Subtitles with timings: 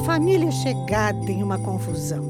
[0.00, 2.24] família chegada em uma confusão.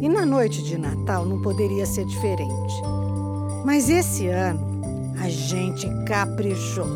[0.00, 2.82] E na noite de Natal não poderia ser diferente.
[3.64, 4.60] Mas esse ano
[5.20, 6.86] a gente caprichou.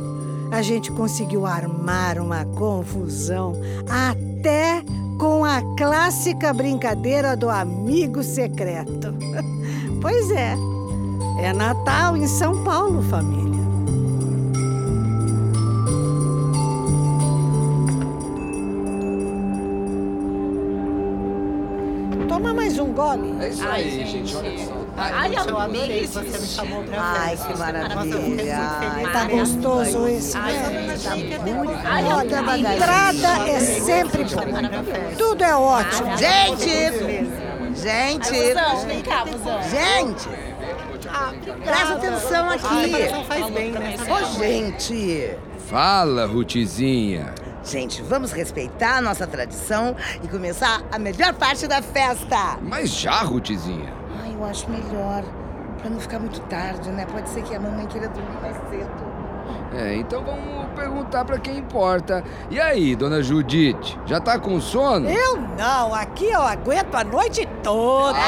[0.50, 3.54] A gente conseguiu armar uma confusão
[3.88, 4.82] até
[5.18, 9.14] com a clássica brincadeira do amigo secreto.
[10.00, 10.54] Pois é,
[11.40, 13.47] é Natal em São Paulo, família.
[22.98, 23.44] Gole.
[23.44, 24.10] É isso Ai, aí, gente.
[24.10, 24.36] gente.
[24.36, 24.72] Olha só.
[24.96, 26.20] Ai, eu adorei que isso.
[26.20, 27.52] você me chamou pra Ai, festa.
[27.52, 28.18] que maravilha.
[28.18, 29.12] feliz.
[29.12, 30.96] Tá gostoso esse, Ai, né?
[30.96, 31.34] gente.
[31.86, 35.14] Ai, Olha, a entrada é sempre bom.
[35.16, 36.16] Tudo é ótimo.
[36.16, 37.48] Gente!
[37.80, 38.32] Gente!
[38.86, 39.24] Vem cá.
[39.70, 40.28] Gente!
[41.64, 43.24] Presta atenção aqui!
[43.28, 43.94] faz bem, né?
[44.10, 45.36] Ô, gente!
[45.68, 47.34] Fala, Rutizinha.
[47.68, 52.56] Gente, vamos respeitar a nossa tradição e começar a melhor parte da festa!
[52.62, 53.92] Mas já, Rutizinha.
[54.22, 55.22] Ai, eu acho melhor.
[55.78, 57.06] Pra não ficar muito tarde, né?
[57.12, 59.18] Pode ser que a mamãe queira dormir mais cedo.
[59.74, 62.24] É, então vamos perguntar pra quem importa.
[62.50, 65.08] E aí, dona Judite, já tá com sono?
[65.08, 68.18] Eu não, aqui eu aguento a noite toda.
[68.18, 68.24] Não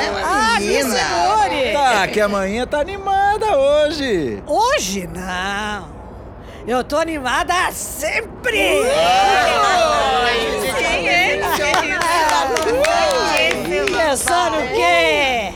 [0.00, 0.96] é uma Ah, me menina!
[0.96, 1.37] segure.
[2.12, 4.42] Que a manhã tá animada hoje.
[4.46, 5.88] Hoje não.
[6.66, 8.82] Eu tô animada sempre.
[13.96, 15.54] Pensando o quê?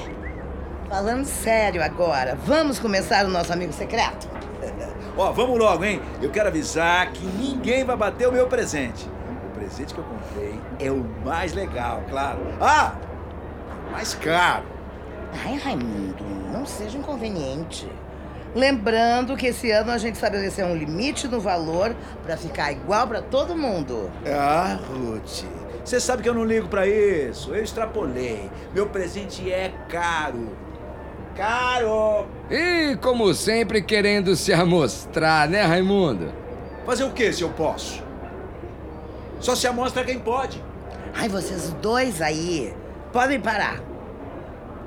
[0.88, 4.28] Falando sério agora, vamos começar o nosso amigo secreto?
[5.16, 6.00] Ó, vamos logo, hein?
[6.20, 9.08] Eu quero avisar que ninguém vai bater o meu presente.
[9.46, 12.40] O presente que eu comprei é o mais legal, claro.
[12.60, 12.92] Ah!
[13.90, 14.71] Mais caro.
[15.32, 17.88] Ai, Raimundo, não seja inconveniente.
[18.54, 23.22] Lembrando que esse ano a gente estabeleceu um limite no valor pra ficar igual pra
[23.22, 24.10] todo mundo.
[24.26, 25.44] Ah, Ruth,
[25.82, 27.54] você sabe que eu não ligo pra isso.
[27.54, 28.50] Eu extrapolei.
[28.74, 30.50] Meu presente é caro.
[31.34, 32.26] Caro!
[32.50, 36.30] E, como sempre, querendo se amostrar, né, Raimundo?
[36.84, 38.02] Fazer o que se eu posso?
[39.40, 40.62] Só se amostra quem pode.
[41.14, 42.74] Ai, vocês dois aí,
[43.12, 43.80] podem parar.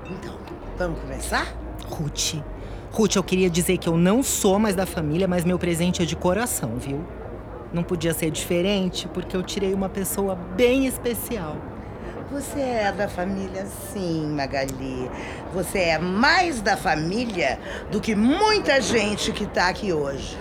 [0.09, 0.33] Então,
[0.77, 1.47] vamos começar?
[1.89, 2.35] Ruth.
[2.91, 6.05] Ruth, eu queria dizer que eu não sou mais da família, mas meu presente é
[6.05, 7.03] de coração, viu?
[7.73, 11.57] Não podia ser diferente, porque eu tirei uma pessoa bem especial.
[12.31, 15.09] Você é da família, sim, Magali.
[15.53, 17.59] Você é mais da família
[17.91, 20.37] do que muita gente que tá aqui hoje.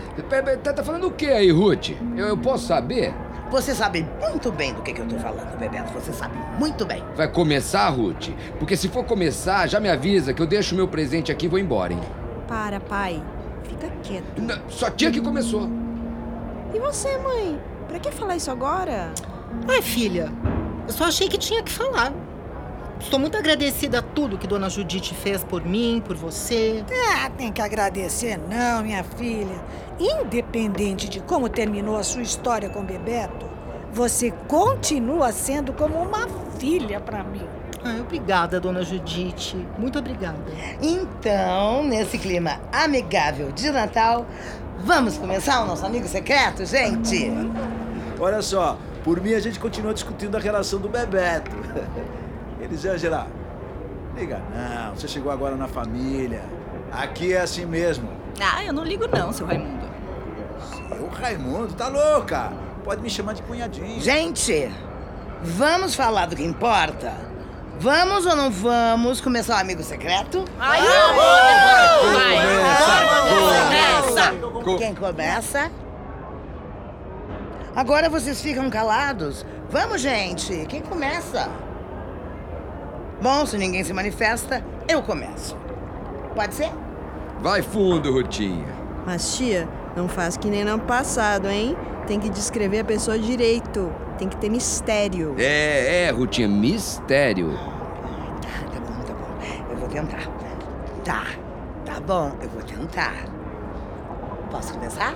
[0.63, 1.91] Tá, tá falando o que aí, Ruth?
[2.17, 3.15] Eu, eu posso saber?
[3.55, 5.93] Você sabe muito bem do que, que eu tô falando, Bebeto.
[5.93, 7.05] Você sabe muito bem.
[7.15, 8.31] Vai começar, Ruth?
[8.59, 11.61] Porque se for começar, já me avisa que eu deixo meu presente aqui e vou
[11.61, 12.01] embora, hein?
[12.49, 13.23] Para, pai.
[13.63, 14.43] Fica quieto.
[14.43, 15.71] Não, Só tinha que começou.
[16.75, 17.61] E você, mãe?
[17.87, 19.13] Pra que falar isso agora?
[19.69, 20.33] Ai, filha,
[20.89, 22.13] eu só achei que tinha que falar.
[23.01, 26.85] Estou muito agradecida a tudo que Dona Judite fez por mim, por você.
[27.13, 29.61] Ah, tem que agradecer não, minha filha.
[29.99, 33.47] Independente de como terminou a sua história com Bebeto,
[33.93, 36.27] você continua sendo como uma
[36.59, 37.47] filha pra mim.
[37.85, 39.57] Ai, obrigada, Dona Judite.
[39.79, 40.39] Muito obrigada.
[40.81, 44.27] Então, nesse clima amigável de Natal,
[44.81, 47.31] vamos começar o nosso amigo secreto, gente?
[48.19, 51.51] Olha só, por mim a gente continua discutindo a relação do Bebeto.
[52.65, 53.27] Elisângela,
[54.17, 56.43] liga não, você chegou agora na família.
[56.91, 58.09] Aqui é assim mesmo.
[58.41, 59.85] Ah, eu não ligo não, seu Raimundo.
[61.01, 62.53] O Raimundo, tá louca?
[62.83, 64.01] Pode me chamar de cunhadinho.
[64.01, 64.71] Gente,
[65.43, 67.13] vamos falar do que importa?
[67.79, 70.45] Vamos ou não vamos começar o amigo secreto?
[70.59, 70.81] Ai,
[73.67, 74.79] Começa!
[74.79, 75.71] Quem começa?
[77.77, 79.45] Agora vocês ficam calados.
[79.69, 80.65] Vamos, gente.
[80.67, 81.51] Quem começa?
[83.25, 85.57] Bom, se ninguém se manifesta, eu começo.
[86.35, 86.71] Pode ser?
[87.41, 88.67] Vai fundo, Rutinha.
[89.07, 89.67] Mas, tia,
[89.97, 91.75] não faz que nem no ano passado, hein?
[92.07, 93.91] Tem que descrever a pessoa direito.
[94.19, 95.35] Tem que ter mistério.
[95.39, 97.59] É, é, Rutinha, mistério.
[98.43, 99.71] Tá, tá bom, tá bom.
[99.71, 100.29] Eu vou tentar.
[101.03, 101.25] Tá,
[101.87, 103.25] tá bom, eu vou tentar.
[104.51, 105.15] Posso começar?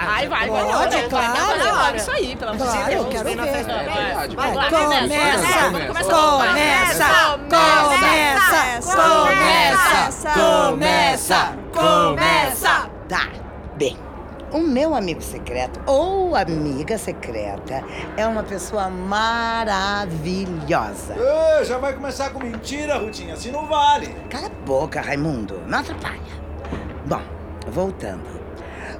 [0.00, 1.32] Ai, vai, vai, Pode, vai, claro.
[1.32, 3.14] vai, vai, vai, Isso aí, pelo amor de Claro, eu Deus.
[3.14, 3.38] quero ver.
[3.38, 3.62] É.
[3.64, 5.08] Vai Começa,
[7.48, 12.90] começa, começa, Começa, começa, começa.
[13.08, 13.28] Tá,
[13.76, 13.96] bem.
[14.50, 17.84] O meu amigo secreto ou amiga secreta
[18.16, 18.88] é uma pessoa
[20.08, 21.14] maravilhosa.
[21.64, 24.06] Já vai começar com mentira, Rutinha, assim não vale.
[24.30, 25.60] Cala a boca, Raimundo.
[25.66, 26.18] Não atrapalha.
[27.04, 27.20] Bom,
[27.66, 28.37] voltando.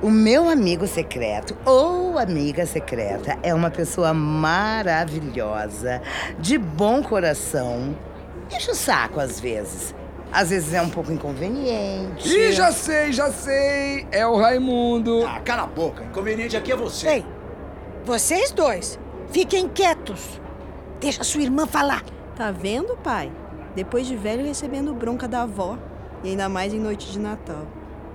[0.01, 6.01] O meu amigo secreto ou amiga secreta é uma pessoa maravilhosa,
[6.39, 7.97] de bom coração.
[8.49, 9.93] Enche o saco às vezes.
[10.31, 12.29] Às vezes é um pouco inconveniente.
[12.29, 14.07] Ih, já sei, já sei.
[14.13, 15.27] É o Raimundo.
[15.27, 16.05] Ah, cala a boca.
[16.05, 17.09] Inconveniente aqui é você.
[17.09, 17.27] Ei,
[18.05, 19.01] vocês dois,
[19.33, 20.41] fiquem quietos.
[21.01, 22.05] Deixa sua irmã falar.
[22.37, 23.33] Tá vendo, pai?
[23.75, 25.77] Depois de velho recebendo bronca da avó.
[26.23, 27.67] E ainda mais em noite de Natal.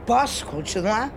[0.06, 1.12] Posso continuar?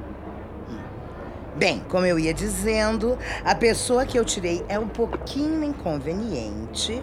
[1.57, 7.03] Bem, como eu ia dizendo, a pessoa que eu tirei é um pouquinho inconveniente.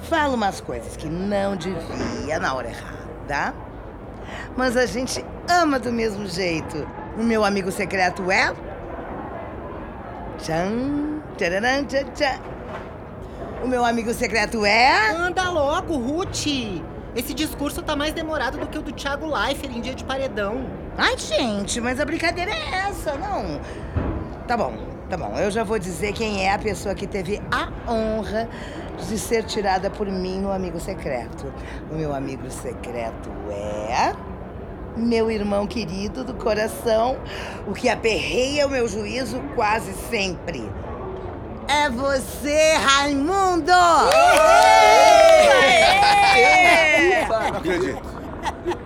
[0.00, 3.54] Fala umas coisas que não devia na hora errada.
[4.56, 6.88] Mas a gente ama do mesmo jeito.
[7.18, 8.54] O meu amigo secreto é.
[10.38, 12.40] Tchan, tcharam, tchan, tchan.
[13.62, 15.10] O meu amigo secreto é.
[15.10, 16.46] Anda logo, Ruth!
[17.14, 20.64] Esse discurso tá mais demorado do que o do Thiago Leifert em dia de paredão.
[20.96, 23.60] Ai, gente, mas a brincadeira é essa, não.
[24.46, 24.74] Tá bom,
[25.08, 25.36] tá bom.
[25.36, 28.48] Eu já vou dizer quem é a pessoa que teve a honra
[29.08, 31.52] de ser tirada por mim no amigo secreto.
[31.90, 34.14] O meu amigo secreto é.
[34.96, 37.16] Meu irmão querido do coração,
[37.66, 40.68] o que aperreia o meu juízo quase sempre.
[41.72, 43.70] É você, Raimundo!
[47.28, 48.02] Não acredito.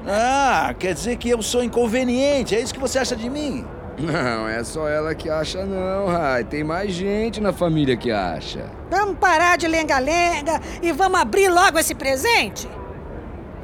[0.07, 2.55] Ah, quer dizer que eu sou inconveniente.
[2.55, 3.67] É isso que você acha de mim?
[3.99, 6.45] Não, é só ela que acha não, Rai.
[6.45, 8.71] Tem mais gente na família que acha.
[8.91, 12.69] Vamos parar de lenga-lenga e vamos abrir logo esse presente?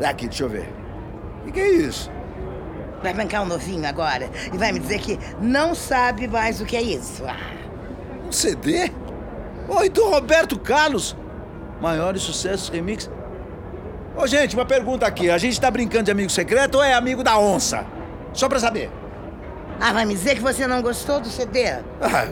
[0.02, 0.72] Aqui, deixa eu ver.
[1.46, 2.10] O que é isso?
[3.02, 6.76] Vai bancar um novinho agora e vai me dizer que não sabe mais o que
[6.76, 7.24] é isso.
[7.26, 7.36] Ah,
[8.26, 8.90] Um CD?
[9.70, 11.16] Oi, do Roberto Carlos.
[11.80, 13.08] Maiores sucessos remix.
[14.16, 15.30] Ô, gente, uma pergunta aqui.
[15.30, 17.86] A gente tá brincando de amigo secreto ou é amigo da onça?
[18.32, 18.90] Só pra saber.
[19.80, 21.64] Ah, vai me dizer que você não gostou do CD?
[22.02, 22.26] Ah,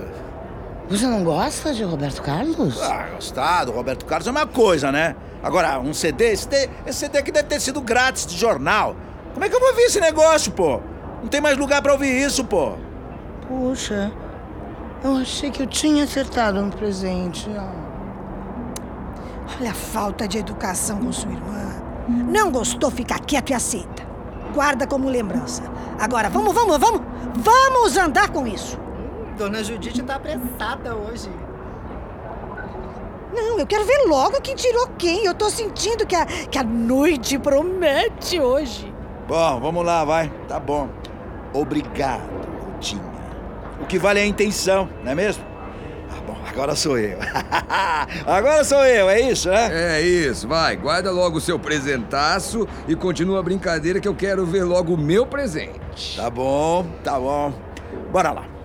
[0.91, 2.81] Você não gosta de Roberto Carlos?
[2.83, 5.15] ah, gostar do Roberto Carlos é uma coisa, né?
[5.43, 8.97] Agora, um CD, esse, CD, esse CD aqui deve ter sido grátis de jornal.
[9.33, 10.81] Como é que eu vou ouvir esse negócio, pô?
[11.23, 12.73] Não tem mais lugar pra ouvir isso, pô.
[13.47, 14.11] Puxa,
[15.03, 17.49] eu achei que eu tinha acertado um presente.
[17.57, 17.73] Ah.
[19.59, 21.83] Olha a falta de educação com sua irmã.
[22.09, 24.07] Não gostou, fica quieto e aceita.
[24.55, 25.63] Guarda como lembrança.
[25.99, 27.03] Agora, vamos, vamos, vamos!
[27.37, 28.79] Vamos andar com isso!
[29.37, 31.31] Dona Judite tá apressada hoje.
[33.33, 35.25] Não, eu quero ver logo quem tirou quem.
[35.25, 38.93] Eu tô sentindo que a, que a noite promete hoje.
[39.29, 40.33] Bom, vamos lá, vai.
[40.49, 40.89] Tá bom.
[41.53, 42.23] Obrigado,
[42.73, 43.18] Rutinha.
[43.89, 45.43] Que vale é a intenção, não é mesmo?
[46.11, 47.19] Ah, bom, agora sou eu.
[48.27, 49.97] agora sou eu, é isso, né?
[49.97, 50.77] É isso, vai.
[50.77, 54.99] Guarda logo o seu presentaço e continua a brincadeira que eu quero ver logo o
[54.99, 56.17] meu presente.
[56.17, 57.55] Tá bom, tá bom.
[58.13, 58.58] Bora lá.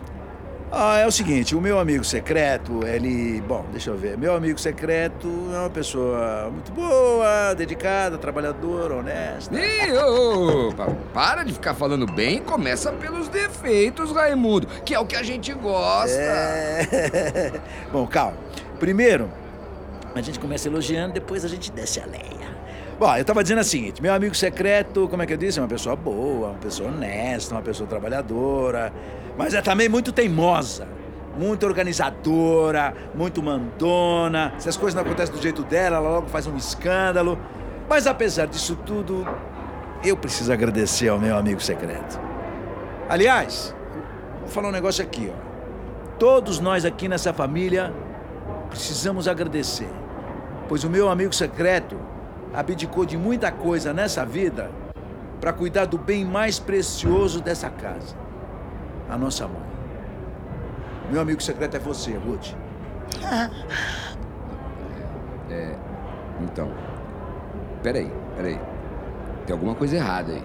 [0.76, 3.40] Ah, é o seguinte, o meu amigo secreto, ele.
[3.42, 4.18] Bom, deixa eu ver.
[4.18, 9.54] Meu amigo secreto é uma pessoa muito boa, dedicada, trabalhadora, honesta.
[9.56, 14.96] Ih, ô, ô, pa- para de ficar falando bem e começa pelos defeitos, Raimundo, que
[14.96, 16.10] é o que a gente gosta.
[16.12, 17.52] É.
[17.94, 18.36] Bom, calma.
[18.80, 19.30] Primeiro,
[20.16, 22.53] a gente começa elogiando, depois a gente desce a lenha.
[23.04, 25.60] Bom, eu tava dizendo o seguinte: meu amigo secreto, como é que eu disse?
[25.60, 28.94] É uma pessoa boa, uma pessoa honesta, uma pessoa trabalhadora,
[29.38, 30.88] mas é também muito teimosa.
[31.38, 34.54] Muito organizadora, muito mandona.
[34.58, 37.38] Se as coisas não acontecem do jeito dela, ela logo faz um escândalo.
[37.90, 39.28] Mas apesar disso tudo,
[40.02, 42.18] eu preciso agradecer ao meu amigo secreto.
[43.10, 43.76] Aliás,
[44.40, 46.18] vou falar um negócio aqui, ó.
[46.18, 47.94] Todos nós aqui nessa família
[48.70, 49.92] precisamos agradecer,
[50.70, 52.13] pois o meu amigo secreto
[52.54, 54.70] abdicou de muita coisa nessa vida
[55.42, 58.16] para cuidar do bem mais precioso dessa casa,
[59.10, 59.74] a nossa mãe.
[61.12, 62.54] Meu amigo secreto é você, Ruth.
[66.42, 66.72] Então,
[67.82, 68.60] peraí, peraí.
[69.46, 70.44] Tem alguma coisa errada aí.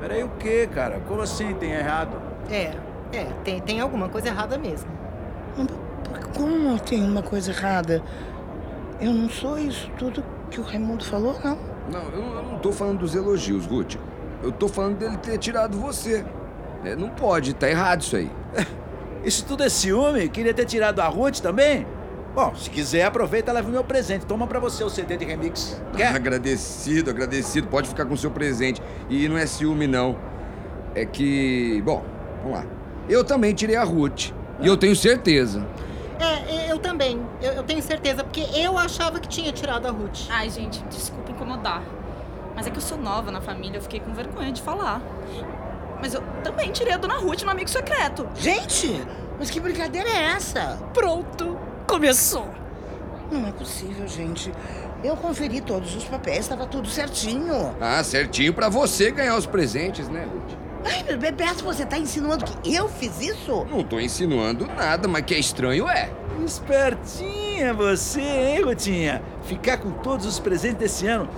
[0.00, 1.00] Peraí, o quê, cara?
[1.00, 2.20] Como assim tem errado?
[2.50, 2.74] É,
[3.12, 4.88] é, tem, tem alguma coisa errada mesmo.
[6.36, 8.02] Como tem uma coisa errada?
[9.00, 10.22] Eu não sou isso tudo
[10.54, 11.58] que o Raimundo falou, não.
[11.90, 13.96] Não, eu, eu não tô falando dos elogios, Ruth.
[14.40, 16.24] Eu tô falando dele ter tirado você.
[16.84, 18.30] É, não pode, tá errado isso aí.
[19.24, 20.28] Isso tudo é ciúme?
[20.28, 21.86] Queria ter tirado a Ruth também?
[22.34, 24.26] Bom, se quiser, aproveita e leva o meu presente.
[24.26, 25.80] Toma pra você o CD de remix.
[25.96, 26.14] Quer?
[26.14, 27.66] Agradecido, agradecido.
[27.68, 28.82] Pode ficar com o seu presente.
[29.08, 30.18] E não é ciúme, não.
[30.94, 31.80] É que.
[31.86, 32.04] Bom,
[32.42, 32.66] vamos lá.
[33.08, 34.32] Eu também tirei a Ruth.
[34.60, 35.66] E eu tenho certeza.
[36.84, 37.26] Eu também.
[37.40, 40.26] Eu, eu tenho certeza, porque eu achava que tinha tirado a Ruth.
[40.28, 41.82] Ai, gente, desculpa incomodar.
[42.54, 45.00] Mas é que eu sou nova na família, eu fiquei com vergonha de falar.
[46.00, 48.28] Mas eu também tirei a Dona Ruth no amigo secreto.
[48.36, 49.02] Gente,
[49.38, 50.78] mas que brincadeira é essa?
[50.92, 52.48] Pronto, começou.
[53.32, 54.52] Não é possível, gente.
[55.02, 57.74] Eu conferi todos os papéis, estava tudo certinho.
[57.80, 60.58] Ah, certinho pra você ganhar os presentes, né, Ruth?
[60.84, 63.66] Ai, Bebeto, você tá insinuando que eu fiz isso?
[63.70, 66.10] Não tô insinuando nada, mas que é estranho é.
[66.44, 69.22] Espertinha você, hein, Rutinha?
[69.44, 71.28] Ficar com todos os presentes desse ano.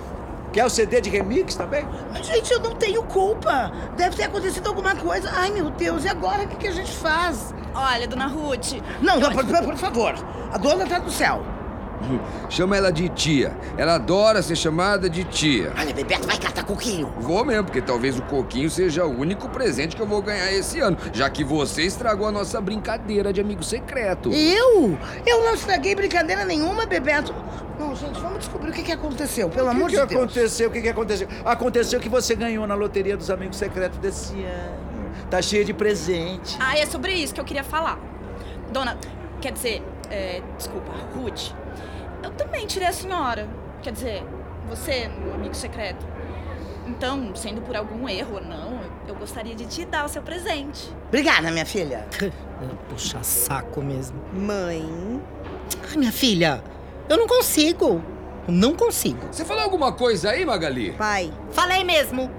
[0.53, 1.85] Quer o CD de remix também?
[2.11, 3.71] Mas, gente, eu não tenho culpa.
[3.95, 5.29] Deve ter acontecido alguma coisa.
[5.33, 7.53] Ai, meu Deus, e agora o que, que a gente faz?
[7.75, 10.13] Olha, Dona Ruth, Não, não, por, por- por favor.
[10.51, 11.43] A dona tá do céu.
[12.49, 13.55] Chama ela de tia.
[13.77, 15.71] Ela adora ser chamada de tia.
[15.77, 17.13] Olha, Bebeto, vai catar coquinho.
[17.19, 20.79] Vou mesmo, porque talvez o coquinho seja o único presente que eu vou ganhar esse
[20.79, 24.31] ano, já que você estragou a nossa brincadeira de amigo secreto.
[24.31, 24.97] Eu?
[25.25, 27.33] Eu não estraguei brincadeira nenhuma, Bebeto.
[27.79, 30.21] Não, gente, vamos descobrir o que, que aconteceu, pelo O amor que, de que Deus.
[30.23, 30.69] aconteceu?
[30.69, 31.27] O que, que aconteceu?
[31.45, 34.87] Aconteceu que você ganhou na loteria dos amigos secretos desse ano.
[35.29, 36.57] Tá cheia de presente.
[36.59, 37.99] Ah, é sobre isso que eu queria falar.
[38.71, 38.97] Dona,
[39.41, 41.51] quer dizer, é, desculpa, Ruth,
[42.23, 43.47] eu também tirei a senhora.
[43.81, 44.23] Quer dizer,
[44.69, 46.05] você, meu amigo secreto.
[46.87, 50.89] Então, sendo por algum erro ou não, eu gostaria de te dar o seu presente.
[51.07, 52.07] Obrigada, minha filha.
[52.89, 54.19] Puxa saco mesmo.
[54.33, 55.21] Mãe.
[55.89, 56.63] Ai, minha filha,
[57.09, 58.01] eu não consigo.
[58.47, 59.27] Eu não consigo.
[59.31, 60.93] Você falou alguma coisa aí, Magali?
[60.93, 61.31] Pai.
[61.51, 62.31] Falei mesmo.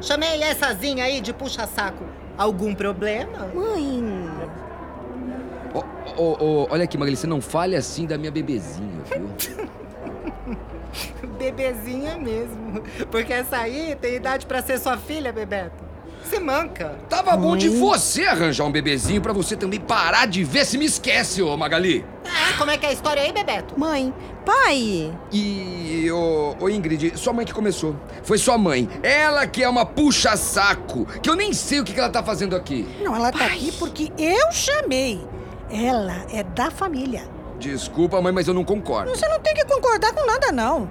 [0.00, 2.04] Chamei essazinha aí de puxa-saco.
[2.36, 3.48] Algum problema?
[3.54, 4.02] Mãe.
[5.74, 5.82] Ô,
[6.16, 9.28] ô, ô, olha aqui, Magali, você não fale assim da minha bebezinha, viu?
[11.36, 12.80] Bebezinha mesmo.
[13.10, 15.82] Porque essa aí tem idade pra ser sua filha, Bebeto.
[16.24, 16.96] Se manca.
[17.08, 20.86] Tava bom de você arranjar um bebezinho pra você também parar de ver se me
[20.86, 22.04] esquece, ô Magali.
[22.24, 23.78] Ah, como é que é a história aí, Bebeto?
[23.78, 24.12] Mãe.
[24.44, 25.12] Pai.
[25.30, 27.94] E, ô, ô Ingrid, sua mãe que começou.
[28.22, 28.88] Foi sua mãe.
[29.02, 32.56] Ela que é uma puxa-saco, que eu nem sei o que, que ela tá fazendo
[32.56, 32.86] aqui.
[33.02, 35.20] Não, ela tá aqui porque eu chamei.
[35.74, 37.22] Ela é da família.
[37.58, 39.10] Desculpa, mãe, mas eu não concordo.
[39.10, 40.88] Você não tem que concordar com nada, não.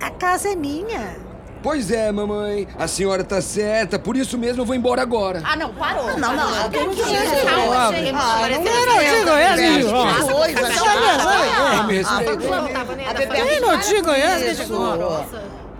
[0.00, 1.16] A casa é minha.
[1.62, 2.68] Pois é, mamãe.
[2.78, 5.40] A senhora tá certa, por isso mesmo eu vou embora agora.
[5.44, 6.18] Ah, não, parou.
[6.18, 7.46] Não, não, não disse isso.
[7.46, 8.12] calma, Ah, gente.
[8.12, 8.58] não, não.
[8.58, 8.68] Que
[11.24, 11.76] Tá.
[11.76, 12.32] Não me respeita.
[13.08, 14.56] A Bebeto Quem não te conhece, isso.
[14.56, 14.72] deixa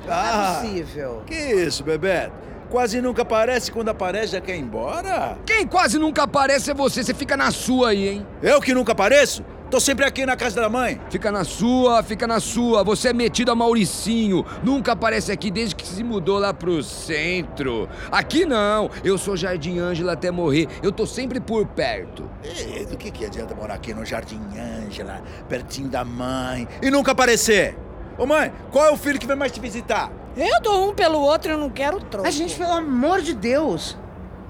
[0.06, 1.22] Não é possível.
[1.26, 2.43] Que isso, Bebeto?
[2.70, 5.38] Quase nunca aparece quando aparece já quer ir embora?
[5.46, 7.04] Quem quase nunca aparece é você.
[7.04, 8.26] Você fica na sua aí, hein?
[8.42, 9.44] Eu que nunca apareço?
[9.70, 11.00] Tô sempre aqui na casa da mãe.
[11.10, 12.84] Fica na sua, fica na sua.
[12.84, 14.44] Você é metido a Mauricinho.
[14.62, 17.88] Nunca aparece aqui desde que se mudou lá pro centro.
[18.10, 18.90] Aqui não.
[19.02, 20.68] Eu sou Jardim Ângela até morrer.
[20.82, 22.30] Eu tô sempre por perto.
[22.44, 27.12] E do que, que adianta morar aqui no Jardim Ângela, pertinho da mãe, e nunca
[27.12, 27.76] aparecer?
[28.16, 30.10] Ô mãe, qual é o filho que vem mais te visitar?
[30.36, 32.26] Eu dou um pelo outro e eu não quero troco.
[32.26, 33.96] A gente, pelo amor de Deus,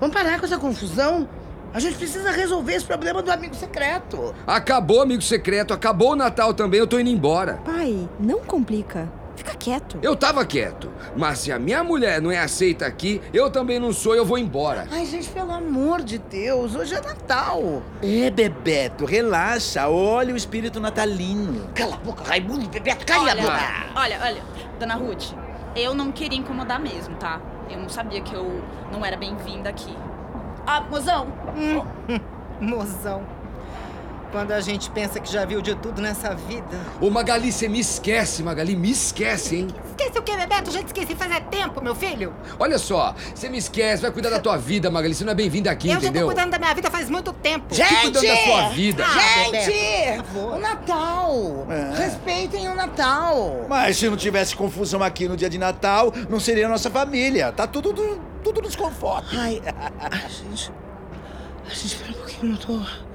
[0.01, 1.29] vamos parar com essa confusão?
[1.75, 4.33] A gente precisa resolver esse problema do amigo secreto.
[4.47, 5.75] Acabou, amigo secreto.
[5.75, 6.79] Acabou o Natal também.
[6.79, 7.55] Eu tô indo embora.
[7.65, 9.11] Pai, não complica.
[9.35, 9.99] Fica quieto.
[10.01, 10.89] Eu tava quieto.
[11.17, 14.15] Mas se a minha mulher não é aceita aqui, eu também não sou.
[14.15, 14.87] Eu vou embora.
[14.93, 17.83] Ai, gente, pelo amor de Deus, hoje é Natal.
[18.01, 21.69] É, Bebeto, relaxa, olha o espírito natalino.
[21.75, 23.61] Cala a boca, Raimundo e Bebeto, cala a Olha, boca.
[23.97, 24.43] olha, olha,
[24.79, 25.33] Dona Ruth,
[25.75, 27.41] eu não queria incomodar mesmo, tá?
[27.69, 28.63] Eu não sabia que eu
[28.93, 29.95] não era bem-vinda aqui.
[30.67, 31.27] Ah, mozão,
[32.61, 33.23] Mozão.
[34.35, 36.77] Quando a gente pensa que já viu de tudo nessa vida.
[37.01, 38.75] Ô, Magali, você me esquece, Magali.
[38.75, 39.69] Me esquece, hein?
[39.91, 40.73] Esquece o quê, Bebeto?
[40.73, 42.35] Já te esqueci faz é tempo, meu filho.
[42.59, 43.15] Olha só.
[43.33, 44.03] Você me esquece.
[44.03, 45.15] Vai cuidar da tua vida, Magali.
[45.15, 46.27] Você não é bem-vinda aqui, eu já tô entendeu?
[46.27, 47.73] cuidando da minha vida faz muito tempo.
[47.73, 49.05] Fique cuidando da sua vida.
[49.07, 51.67] Ah, Gente, o Natal.
[51.71, 51.97] É.
[51.97, 53.67] Respeitem o Natal.
[53.69, 57.53] Mas se não tivesse confusão aqui no dia de Natal, não seria nossa família.
[57.53, 59.29] Tá tudo, tudo, tudo nos conforta.
[59.33, 59.63] Ai,
[60.01, 60.73] ai, gente.
[61.65, 63.14] Ai, gente, espera um pouquinho, eu eu não tô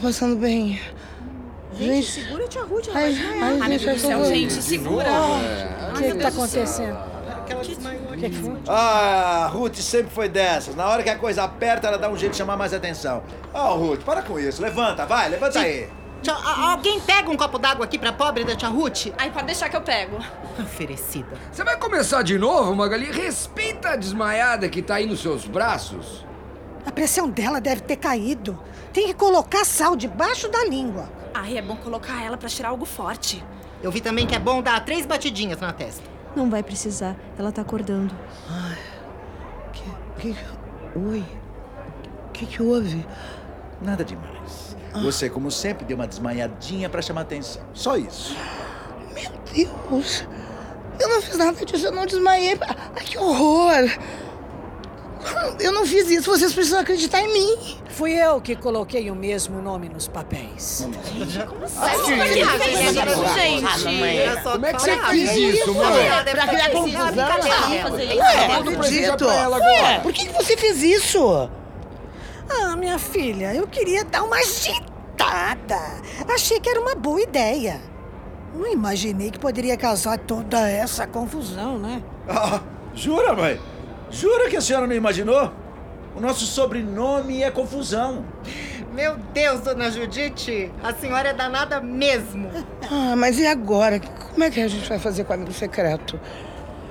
[0.00, 0.80] passando bem.
[1.78, 3.42] Gente, segura a tia Ruth, ela ai, vai desmaiar.
[3.42, 5.08] ai, ai meu gente, Deus do céu, gente, segura.
[5.90, 6.98] O que, que tá acontecendo?
[7.38, 8.52] Aquela desmaiou O que, que foi?
[8.68, 10.74] Ah, a Ruth sempre foi dessas.
[10.76, 13.22] Na hora que a coisa aperta, ela dá um jeito de chamar mais atenção.
[13.54, 14.60] Ó, Ruth, para com isso.
[14.62, 15.88] Levanta, vai, levanta aí.
[16.22, 19.06] Tia- a- alguém pega um copo d'água aqui pra pobre da tia Ruth?
[19.18, 20.18] Ai, pode deixar que eu pego.
[20.58, 21.26] Oferecida.
[21.50, 23.10] Você vai começar de novo, Magali?
[23.10, 26.24] Respeita a desmaiada que tá aí nos seus braços.
[26.86, 28.58] A pressão dela deve ter caído.
[28.92, 31.08] Tem que colocar sal debaixo da língua.
[31.32, 33.42] Ai, é bom colocar ela pra tirar algo forte.
[33.82, 36.02] Eu vi também que é bom dar três batidinhas na testa.
[36.36, 37.16] Não vai precisar.
[37.38, 38.14] Ela tá acordando.
[39.72, 39.82] Que,
[40.20, 40.36] que,
[40.98, 41.24] oi?
[42.28, 43.04] O que, que houve?
[43.80, 44.76] Nada demais.
[45.02, 47.62] Você, como sempre, deu uma desmaiadinha pra chamar atenção.
[47.72, 48.36] Só isso.
[49.14, 50.26] Meu Deus!
[51.00, 52.58] Eu não fiz nada disso, eu não desmaiei.
[52.60, 53.90] Ai, que horror!
[55.42, 57.78] Não, eu não fiz isso, vocês precisam acreditar em mim.
[57.90, 60.86] Fui eu que coloquei o mesmo nome nos papéis.
[61.14, 61.38] Gente,
[64.42, 66.08] Como é que você fez isso, mãe?
[66.30, 67.06] Pra criar confusão.
[68.16, 69.26] Ué, presente acredito.
[69.26, 71.50] Ué, por que, que você fez isso?
[72.48, 75.80] Ah, minha filha, eu queria dar uma agitada.
[76.28, 77.80] Achei que era uma boa ideia.
[78.54, 82.02] Não imaginei que poderia causar toda essa confusão, né?
[82.28, 82.60] Ah,
[82.94, 83.58] jura, mãe?
[84.12, 85.50] Jura que a senhora não imaginou?
[86.14, 88.26] O nosso sobrenome é confusão.
[88.92, 92.50] Meu Deus, dona Judite, a senhora é danada mesmo.
[92.90, 93.98] Ah, mas e agora?
[93.98, 96.20] Como é que a gente vai fazer com o amigo secreto?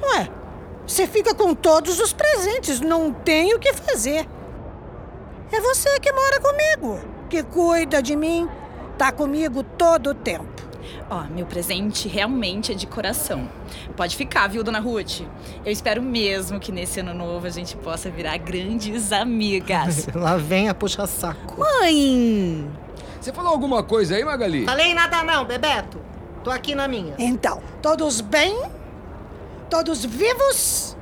[0.02, 0.28] Ué,
[0.88, 4.28] você fica com todos os presentes, não tem o que fazer.
[5.52, 7.00] É você que mora comigo,
[7.30, 8.50] que cuida de mim,
[8.98, 10.61] tá comigo todo o tempo.
[11.10, 13.50] Ó, meu presente realmente é de coração.
[13.96, 15.22] Pode ficar, viu, dona Ruth?
[15.66, 20.08] Eu espero mesmo que nesse ano novo a gente possa virar grandes amigas.
[20.16, 21.60] Lá vem a puxa-saco.
[21.60, 22.70] Mãe!
[23.20, 24.66] Você falou alguma coisa aí, Magali?
[24.66, 26.02] Falei nada não, Bebeto.
[26.44, 27.14] Tô aqui na minha.
[27.20, 28.60] Então, todos bem?
[29.70, 30.98] Todos vivos?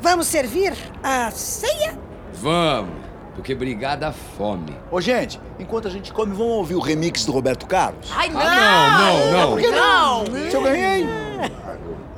[0.00, 0.72] Vamos servir
[1.02, 1.98] a ceia?
[2.34, 2.99] Vamos,
[3.40, 4.76] porque brigar dá fome.
[4.90, 8.06] Ô, gente, enquanto a gente come, vamos ouvir o remix do Roberto Carlos?
[8.12, 8.40] Ai, não!
[8.40, 9.50] Ah, não, não, não.
[9.52, 10.26] Por que não?
[10.50, 11.06] Se eu ganhei.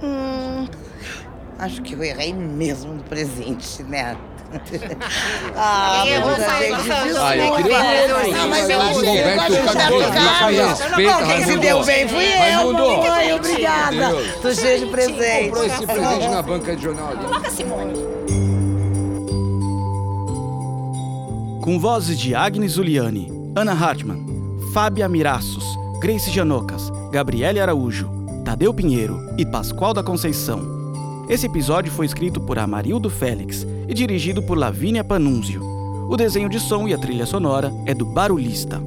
[0.02, 0.66] Hum,
[1.60, 4.16] acho que eu errei mesmo no presente, né?
[5.56, 7.18] ah, Eu vou sair do.
[7.18, 8.32] Ah, eu queria ver.
[8.34, 12.72] Não, mas eu o achei Roberto que eu Não, quem se deu bem fui eu.
[12.72, 14.10] Mamãe, obrigada.
[14.42, 15.44] Tô cheia de presente.
[15.44, 17.24] Comprou esse presente na banca de jornal ali.
[17.24, 18.12] Coloca Simone.
[21.62, 24.19] Com vozes de Agnes Zuliani, Ana Hartmann,
[24.73, 25.62] Fábia Miraços,
[26.00, 28.11] Grace Janocas, Gabriele Araújo,
[28.45, 30.61] Tadeu Pinheiro e Pascoal da Conceição.
[31.28, 35.62] Esse episódio foi escrito por Amarildo Félix e dirigido por Lavínia Panunzio.
[36.11, 38.83] O desenho de som e a trilha sonora é do Barulhista.